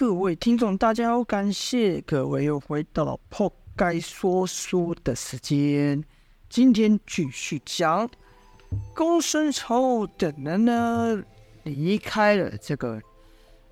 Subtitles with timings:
[0.00, 6.02] 各位听众，大家好，感谢各位又回到了破该说书的时间。
[6.48, 8.08] 今天继续讲
[8.94, 11.22] 公孙丑等人呢，
[11.64, 12.98] 离开了这个，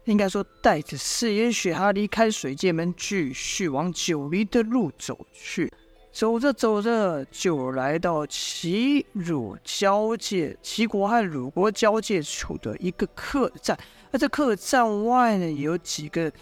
[0.05, 5.73] 应该说带着四眼雪蛤离开水界门，继续往九黎的路走去。
[6.11, 13.79] 走着走着，就来到齐鲁交界，齐国和鲁国交界处的一个客栈。
[14.11, 16.33] 而这客栈外呢，有几个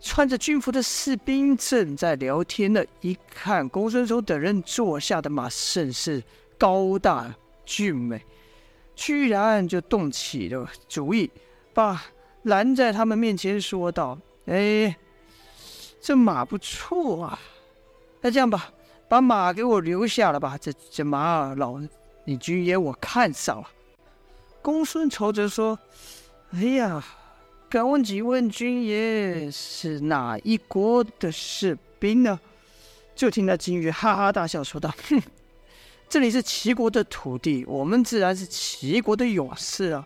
[0.00, 2.82] 穿着军服的士兵正在聊天呢。
[3.00, 6.22] 一看公孙丑等人坐下的马甚是
[6.56, 7.34] 高大
[7.66, 8.24] 俊美，
[8.94, 11.30] 居然就动起了主意，
[11.74, 12.00] 把
[12.44, 14.96] 拦在他们面前说道：“哎，
[16.00, 17.38] 这马不错啊，
[18.20, 18.72] 那这样吧，
[19.10, 20.56] 把马给我留下了吧。
[20.56, 21.78] 这这马老
[22.24, 23.68] 你军爷我看上了。”
[24.62, 25.78] 公孙丑则说。
[26.52, 27.00] 哎呀，
[27.68, 32.40] 敢问几位军爷是哪一国的士兵呢？
[33.14, 35.22] 就听那金鱼哈哈大笑说道：“哼，
[36.08, 40.04] 这里是齐国的土地，我们自然是齐国的勇士啊。”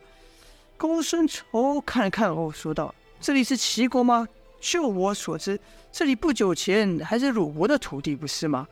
[0.77, 4.29] 公孙丑看了看后说道：“这里是齐国吗？
[4.61, 5.59] 就我所知，
[5.91, 8.69] 这里不久前还是鲁国的土地，不是吗？”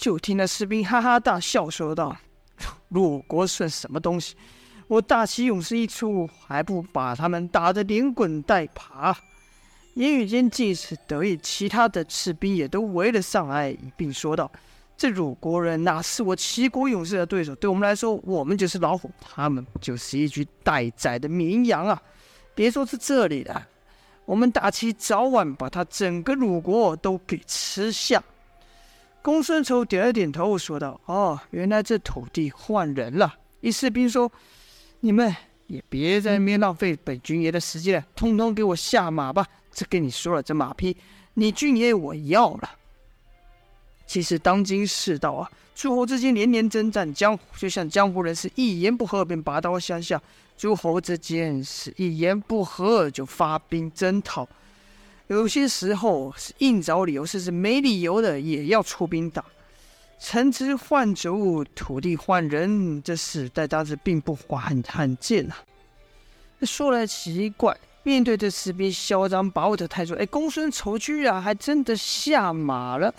[0.00, 2.16] 就听那士兵哈哈大笑说道
[2.88, 4.34] ：“鲁国算什么东西？”
[4.88, 9.14] 我大齐勇士一出，还不把他们打得连滚带爬？
[9.92, 14.50] 言语间尽是得意，其他的士兵也都围了上来，一并说道
[14.96, 17.54] ：“这鲁国人哪是我齐国勇士的对手？
[17.56, 22.02] 对我们来说，我们就是老虎，他们就是一具待宰的绵羊啊！
[22.54, 23.68] 别说是这里了，
[24.24, 28.24] 我们大齐早晚把他整个鲁国都给吃下。”
[29.22, 34.30] 公孙丑点了点头，说道：“哦，原来这土地换人了。”一士兵说。
[35.02, 35.34] 你们
[35.66, 39.46] 也别在那边浪费本军爷的时间了，通通给我下马吧！
[39.72, 40.94] 这跟你说了，这马匹
[41.32, 42.70] 你军爷我要了。
[44.06, 50.22] 其实当今世道啊，诸侯之间连连征战，江湖就像江湖人士一言不合便拔刀相向，
[50.54, 54.46] 诸侯之间是一言不合就发兵征讨，
[55.36, 59.44] 有些时候是硬找理由，甚至没理由的也要出兵打。
[60.18, 66.66] 城池换主，土地换人，这时代当时并不罕罕见呐、啊。
[66.66, 73.14] 说来奇怪，面对这士兵嚣张跋扈的态度，哎，公孙丑居然还真的下马了。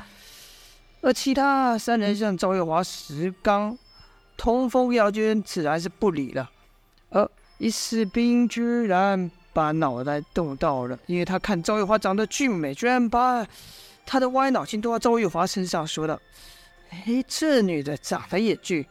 [1.00, 3.76] 而其他三人像赵月华、石刚、
[4.38, 6.52] 通风、姚军自然是不理了。
[7.10, 13.46] 而一士兵居然把脑袋动到了，因为他看赵月华长得俊美，居然把
[14.06, 16.20] 他的歪脑筋都到赵月华身上，说道。
[16.90, 18.86] 哎，这女的长得也俊，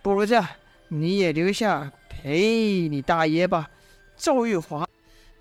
[0.00, 0.46] 不如这样，
[0.88, 3.68] 你也留下陪你大爷吧。
[4.16, 4.88] 赵月华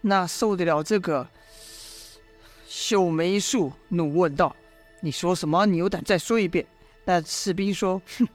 [0.02, 1.26] 那受得了这个
[2.68, 4.54] 秀眉树，怒问道
[5.00, 5.66] ：“你说什么？
[5.66, 6.66] 你有胆再说一遍？”
[7.06, 8.28] 那士兵说：“哼，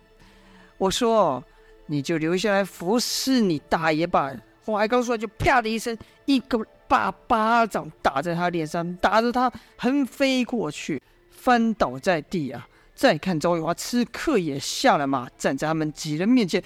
[0.78, 1.44] 我说
[1.86, 4.32] 你就留下来服侍你大爷吧。”
[4.72, 11.00] 话还刚说完，就啪的一声，一个大巴掌打在他脸上，打得他横飞过去，
[11.30, 12.66] 翻倒在地啊。
[12.94, 16.62] 再看赵月华，此刻也下了马，站在他们几人面前。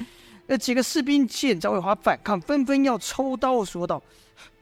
[0.46, 4.02] 那几个士兵见赵月华反抗，纷纷要抽刀，说道：“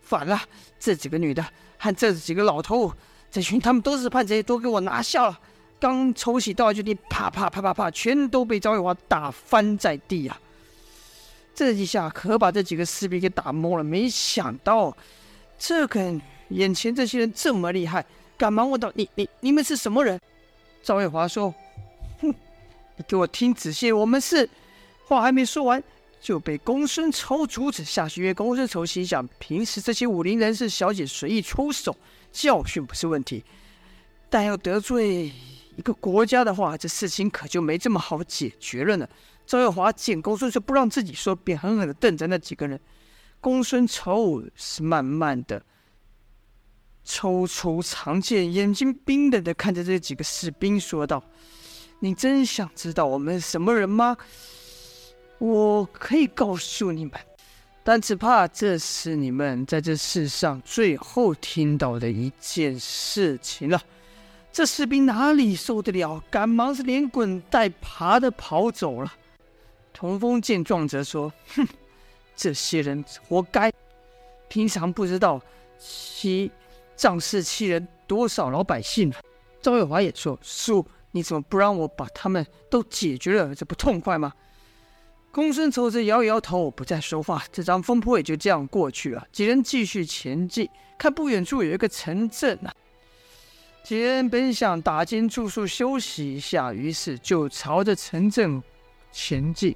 [0.01, 0.41] 反了！
[0.79, 1.45] 这几个女的
[1.79, 2.93] 和这几个老头，
[3.31, 5.39] 这群他们都是叛贼，都给我拿下了！”
[5.81, 10.41] 刚抽起刀，就听啪啪啪啪啪，全都被赵月华打翻在地啊！
[11.59, 13.83] 这一下可把这几个士兵给打懵了。
[13.83, 14.97] 没想到
[15.59, 16.21] 这个
[16.51, 20.21] 眼前这些人这么厉害，赶忙问道：“你、你、你们是什么人？”
[20.85, 21.53] 赵月华说
[22.23, 22.33] ：“哼，
[22.97, 24.49] 你给我听仔细，我们是……”
[25.05, 25.83] 话还没说完，
[26.21, 28.21] 就被公孙丑阻止下去。
[28.21, 31.97] 因为公孙丑心想：平时这些武林人士小姐随意出手，
[32.31, 33.43] 教训不是问题，
[34.31, 35.33] 但要得罪
[35.79, 39.09] 一个国家的话，这事情可就没这么好解决了呢。
[39.47, 42.79] 赵月华见公孙丑不让自己说，便狠狠地瞪着那几个人。
[43.41, 45.63] 公孙丑是慢慢的。
[47.05, 51.23] 抽出长剑，眼睛冰冷的看着这几个士兵，说道
[52.01, 54.17] ：“你真想知道我们什么人吗？
[55.39, 57.13] 我可以告诉你们，
[57.85, 63.81] 但只怕这是你们在这世上最后听到的一件事情了。”
[64.53, 69.13] 这士兵哪里受得了，赶忙是连滚带爬的跑走了。
[69.93, 71.67] 童风见状则说：“哼，
[72.35, 73.73] 这些人活该，
[74.49, 75.41] 平常不知道
[75.79, 76.51] 其。”
[76.97, 79.17] 仗势欺人多少老百姓了？
[79.63, 83.55] 赵月华也说：“叔，你怎么不让我把他们都解决了？
[83.55, 84.33] 这不痛快吗？”
[85.31, 87.45] 公孙丑子摇摇头，不再说话。
[87.53, 89.25] 这场风波也就这样过去了。
[89.31, 90.69] 几人继续前进，
[90.99, 92.75] 看不远处有一个城镇啊。
[93.85, 98.63] 几人本想打进住宿休息一下，于是就朝着城镇
[99.11, 99.75] 前进。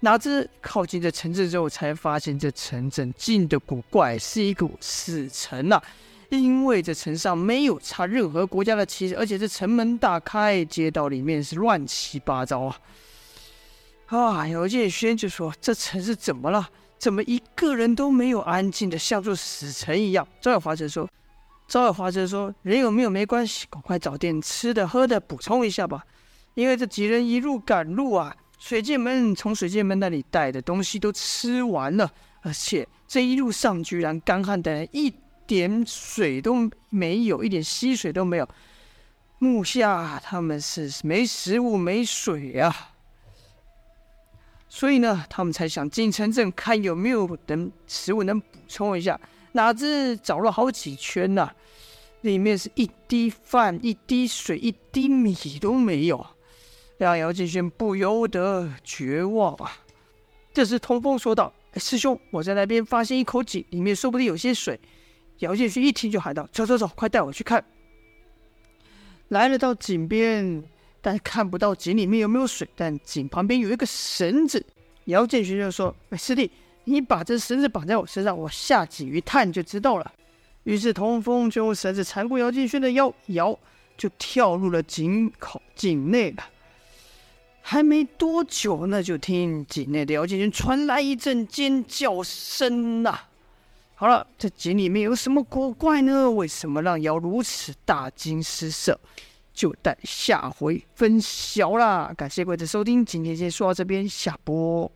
[0.00, 5.82] 哪知靠近这城镇之后，才发现这城镇静的古怪，是一股死城啊！
[6.28, 12.80] 因为这城上没有插任何国家的旗帜，而且这城门大开，街道里面是乱七八糟啊！
[14.06, 16.68] 啊，姚建轩就说：“这城市怎么了？
[16.98, 18.40] 怎么一个人都没有？
[18.40, 21.08] 安静的像座死城一样。”赵有华则说
[21.66, 26.04] ：“赵有华则说，人有没有没关系，赶快找点吃的喝的补充一下吧，
[26.54, 35.12] 因为这几人一路赶路啊。”水剑门从水剑门那里带的东西都吃完了，而且这一路上居然干旱的一
[35.46, 38.48] 点水都没有，一点溪水都没有。
[39.38, 42.92] 目下他们是没食物没水啊，
[44.66, 49.20] 所以呢，他们才想进城镇看有没有能食物能补充一下。
[49.54, 51.52] 哪知找了好几圈呐、
[52.22, 56.26] 里面是一滴饭、一滴水、一滴米都没有。
[56.96, 59.78] 让姚建勋不由得绝望啊！
[60.52, 64.78] 这时，通风说道：“哎，师兄，我在那边发现一口井，里面说不定有些水。”
[65.38, 67.64] 姚建勋一听就喊道：“走走走，快带我去看！”
[69.28, 70.62] 来了到井边，
[71.00, 74.64] 但看不到井里面有没有水，但井旁边有一个绳子。
[75.06, 76.50] 姚建勋就说：“哎，师弟，
[76.84, 80.12] 你把这绳子绑在我身上，我下井一探就知道了。”
[80.64, 83.58] 于是，童风就用绳子缠过姚建勋的腰，摇
[83.98, 86.44] 就跳入了井口井内了。
[87.60, 93.28] 还没多久呢，就听井内的姚建军传来一阵尖叫声呐、啊！
[93.94, 96.30] 好了，这井里面有什么古怪呢？
[96.30, 98.98] 为什么让姚如此大惊失色？
[99.52, 102.12] 就待下回分晓啦！
[102.16, 104.90] 感谢各位的收听，今天先说到这边，下播。